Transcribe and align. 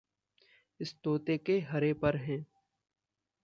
इस 0.79 0.95
तोते 1.03 1.37
के 1.37 1.59
हरे 1.59 1.93
पर 1.93 2.15
हैं। 2.15 2.45